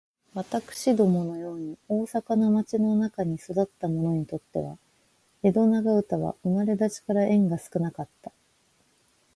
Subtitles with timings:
[0.33, 4.79] 私どもの様に大阪の町の中に育つた者にとつては、
[5.43, 8.31] 江戸長唄は生れだちから縁が少かつた。